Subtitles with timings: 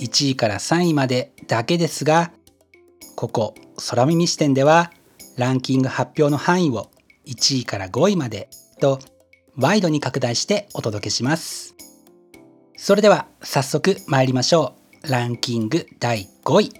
[0.00, 2.32] 1位から3位までだけですが
[3.16, 3.54] ここ
[3.88, 4.90] 空耳視点では
[5.36, 6.90] ランキング発表の範囲を
[7.26, 8.48] 1位から5位まで
[8.80, 8.98] と
[9.56, 11.74] ワイドに拡大してお届けします。
[12.76, 14.74] それでは早速参りましょ
[15.04, 15.10] う。
[15.10, 16.72] ランキング第5位。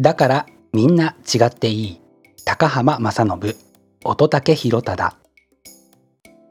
[0.00, 2.00] だからみんな違っていい。
[2.44, 3.54] 高浜正信。
[4.04, 5.16] 乙武弘忠。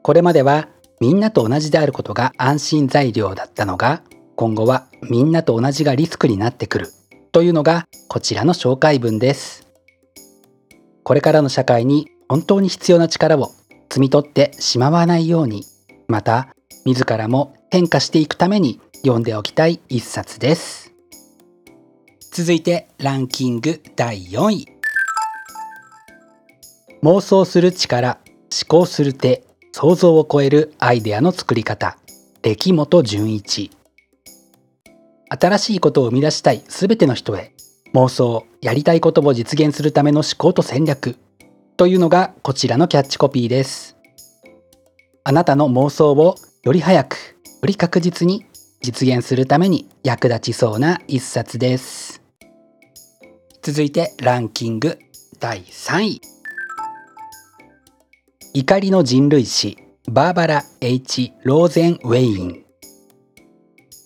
[0.02, 0.68] これまでは
[1.00, 4.02] みんなと同じであることが安心材料だったのが
[4.36, 6.88] 今後はみんなと同じがリスクになってくる。
[7.32, 9.66] というのがこちらの紹介文です。
[11.02, 13.50] これからの社会に本当に必要な力を
[13.88, 15.64] 摘み取ってしまわないように
[16.08, 16.48] また
[16.84, 20.92] 自らも変化していくために読んでおきたい一冊です。
[22.30, 24.66] 続いてランキング第4位。
[27.02, 28.18] 妄想する力
[28.50, 31.96] 思考する手想像を超えるアイデアの作り方。
[32.42, 33.70] 歴本純一。
[35.34, 37.54] 新しいことを生み出したいすべての人へ
[37.94, 41.16] 妄想やりたいことを実現するための思考と戦略
[41.78, 43.96] というのがこちらのキャッチコピーです。
[45.24, 46.34] あなたの妄想を
[46.64, 47.18] より早くよ
[47.64, 48.44] り確実に
[48.82, 52.22] 実現するために役立ちそうな一冊です。
[53.62, 54.98] 続いてランキング
[55.40, 56.20] 第3位。
[58.52, 59.78] 怒りの人類史
[60.10, 62.71] バーバラ・ H・ ローゼン・ウェイン。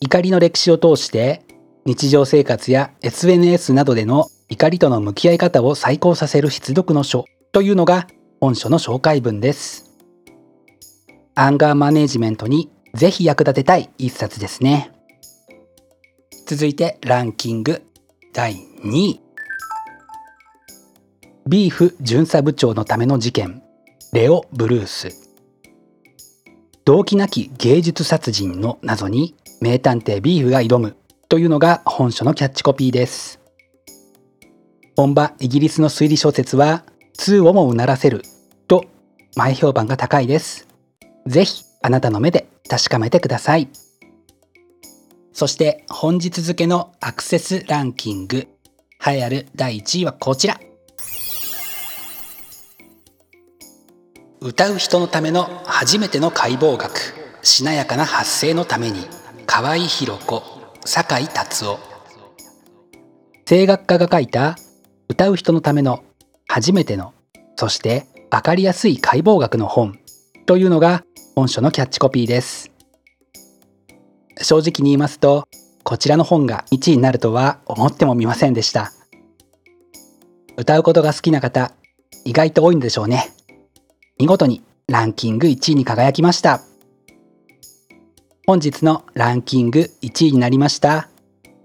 [0.01, 1.43] 怒りの歴史を通して
[1.85, 8.07] 日常生活や SNS などでの怒りとの向き合い方を再考させる必読の書というのが
[8.41, 9.97] 本書の紹介文です。
[11.35, 14.91] アンガーマネジメントにぜひ役立てたい一冊ですね。
[16.47, 17.83] 続いてランキング
[18.33, 18.55] 第
[18.85, 19.21] 2位。
[21.49, 23.63] ビーフ巡査部長のための事件。
[24.13, 25.09] レオ・ブルース。
[26.85, 30.97] 動機なき芸術殺人の謎に名探偵ビーフが挑む
[31.29, 33.41] というのが本書のキャッチコピーです。
[34.97, 38.23] 本場イギリスの推理小説は通をもうならせる
[38.69, 38.85] と
[39.35, 40.67] 前評判が高いです。
[41.27, 43.69] ぜひあなたの目で確かめてください。
[45.33, 48.49] そして本日付のアクセスランキング。
[49.07, 50.59] 栄えある第1位はこちら。
[54.41, 57.15] 歌う人のための初めての解剖学。
[57.43, 59.07] しなやかな発声のために。
[59.57, 60.43] 河合弘子
[60.85, 61.79] 酒井達夫。
[63.49, 64.55] 声楽家が書いた
[65.09, 66.05] 歌う人のための
[66.47, 67.15] 初めての
[67.57, 69.99] そして分かりやすい解剖学の本
[70.45, 71.05] というのが
[71.35, 72.71] 本書のキャッチコピーです。
[74.43, 75.49] 正直に言いますと
[75.85, 78.93] こちらの本が1位になるとは思ってもみませんでした。
[80.59, 81.73] 歌うことが好きな方
[82.27, 83.33] 意外と多いんでしょうね。
[84.19, 86.61] 見事にランキング1位に輝きました。
[88.49, 91.09] 本日のランキング1位になりました。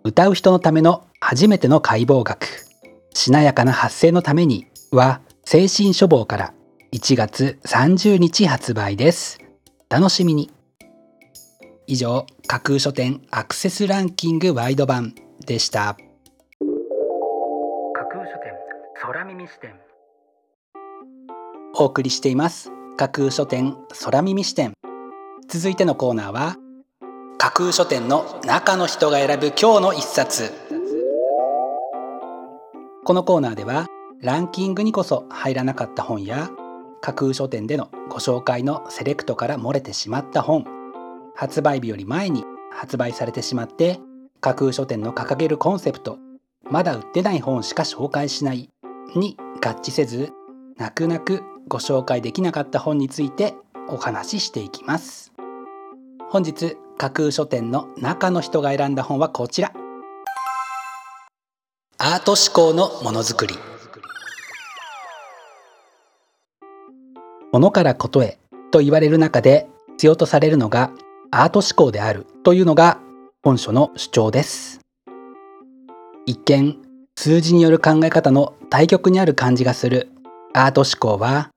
[0.03, 2.47] 歌う人のための初めての解剖学。
[3.13, 6.55] しなやかな発声のためには精神処方から
[6.91, 9.37] 1月30日発売です。
[9.89, 10.49] 楽しみに。
[11.85, 15.13] 以上架空書店アクセスランキングワイド版
[15.45, 15.95] でした。
[17.93, 18.53] 架空書店
[18.99, 19.75] 空耳視点。
[21.75, 22.71] お送りしています。
[22.97, 24.73] 架空書店空耳視点。
[25.47, 26.57] 続いてのコーナーは
[27.41, 30.51] 架空書店の中の人が選ぶ今日の一冊。
[33.03, 33.87] このコーナーでは
[34.19, 36.51] ランキングにこそ入らなかった本や
[37.01, 40.65] 架空書店でのご紹介のセレクトから漏れてしまった本
[41.35, 43.99] 発売日より前に発売されてしまって
[44.39, 46.19] 架空書店の掲げるコンセプト
[46.69, 48.69] まだ売ってない本しか紹介しない
[49.15, 49.35] に
[49.65, 50.31] 合致せず
[50.77, 53.55] 泣く泣くご紹介できなかった本について
[53.89, 55.31] お話ししていきます。
[56.31, 59.71] 本日架空書店の中の人が選んだ本はこちら。
[61.97, 63.55] アート思考のものづくり。
[67.51, 68.39] 物からことへ
[68.71, 69.67] と言われる中で
[69.97, 70.91] 必要とされるのが
[71.31, 72.99] アート思考であるというのが
[73.43, 74.79] 本書の主張です。
[76.25, 76.77] 一見
[77.15, 80.09] 数字による考え方の対極にある感じがする
[80.53, 81.51] アート思考は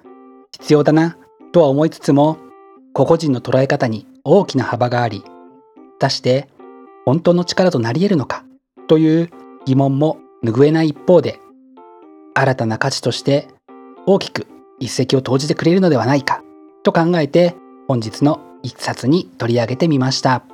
[0.52, 1.16] 必要だな
[1.52, 2.38] とは思いつつも
[2.92, 5.28] 個々人の捉え方に大きな幅があり果
[6.00, 6.48] たして
[7.06, 8.44] 本当の力となり得るのか
[8.88, 9.30] という
[9.66, 11.38] 疑問も拭えない一方で
[12.34, 13.48] 新たな価値として
[14.06, 14.46] 大きく
[14.80, 16.42] 一石を投じてくれるのではないか
[16.82, 17.54] と考えて
[17.86, 20.44] 本日の一冊に取り上げてみました。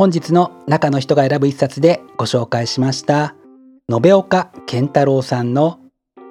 [0.00, 3.34] 本日の中の人が選ぶ一冊でご紹介しました
[3.90, 5.78] 延岡健太郎さんの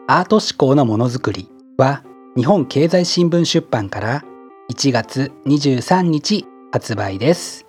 [0.08, 2.04] アート思考のものづくりは
[2.36, 4.26] 日本経済新聞出版から
[4.70, 7.66] 1月23日発売です。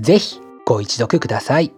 [0.00, 1.72] ぜひご一読ください。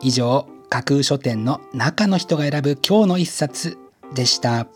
[0.00, 3.76] 以上架空書店の中の人が選ぶ今日の一冊
[4.14, 4.68] でした。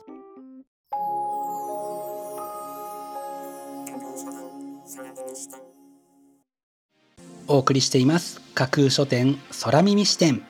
[7.47, 8.43] お送りしています。
[8.55, 10.43] 架空書店空耳視点。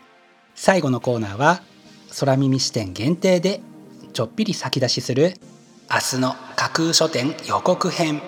[0.57, 1.63] 最後のコーナーは
[2.19, 3.61] 空耳視点限定で
[4.13, 5.35] ちょっぴり先出しする
[5.89, 8.21] 明日の架空書店予告編。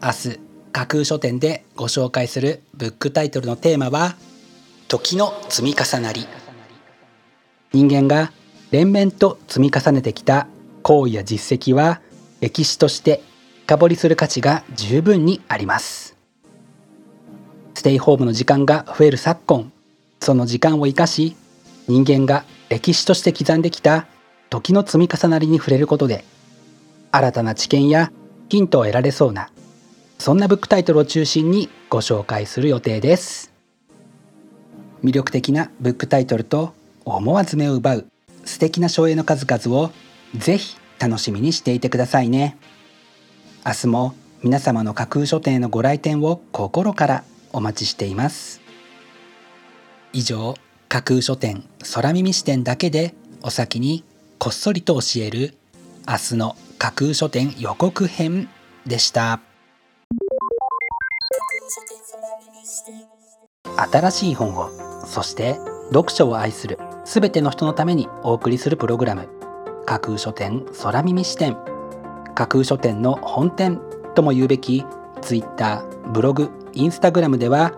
[0.00, 0.38] 明日
[0.70, 4.14] 架空書店でご紹介するブックタイトルのテーマは
[4.86, 6.28] 時の積み重なり。
[7.72, 8.30] 人間が
[8.70, 10.46] 連綿と積み重ねてきた
[10.84, 12.00] 行為や実績は
[12.40, 13.20] 歴史として
[13.64, 16.16] 深掘りする価値が十分にあります。
[17.74, 19.72] ステイホームの時間が増える昨今
[20.20, 21.34] その時間を生かし
[21.88, 24.06] 人間が歴史として刻んできた
[24.52, 26.26] 時の積み重なりに触れることで
[27.10, 28.12] 新たな知見や
[28.50, 29.50] ヒントを得られそうな
[30.18, 33.50] そんなブックタイトルを中心にご紹介する予定です。
[35.02, 36.74] 魅力的なブックタイトルと
[37.06, 38.06] 思わず目を奪う
[38.44, 39.90] 素敵な書影の数々を
[40.36, 42.58] ぜひ楽しみにしていてくださいね。
[43.64, 48.60] 明日も皆様の架空書店へのご来店を心からお待ちしています。
[50.12, 50.56] 以上
[50.90, 54.04] 架空書店空耳視点だけでお先に
[54.42, 55.54] こっそりと教える
[56.04, 58.48] 明日の架空書店予告編
[58.84, 59.38] でした。
[63.92, 64.68] 新しい本を
[65.06, 65.60] そして
[65.92, 69.28] 読書を愛するすべての人のためにお送りするプログラム
[69.86, 71.56] 架空書店空耳視点。
[72.34, 73.80] 架空書店の本店
[74.16, 74.84] とも言うべき
[75.20, 77.74] Twitter ブログインスタグラムでは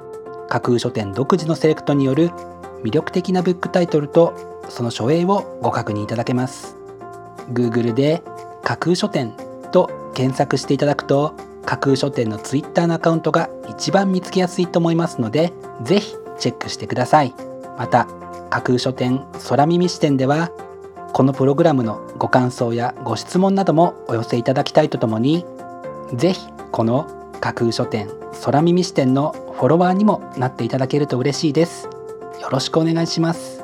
[0.49, 2.31] 架空書店独自のセレクトによる
[2.83, 6.77] 魅力的なブックタイトルとその書影をご確認いただけます。
[7.53, 8.23] Google で
[8.63, 9.35] 架空書店
[9.73, 15.53] と検索していただくと架空書店の Twitter のアカウントが一番見つけやすいと思いますので
[15.83, 17.35] ぜひチェックしてください。
[17.79, 18.07] また
[18.51, 20.51] 架空書店空耳視点では
[21.13, 25.45] このプログラムのご感想やご質問などもお寄せいただきたいとともに
[26.15, 27.07] ぜひこの
[27.41, 28.09] 架空書店
[28.45, 31.89] 空耳視点のフォロワーにもなっていただけると嬉しいです。
[32.41, 33.64] よろしくお願いします。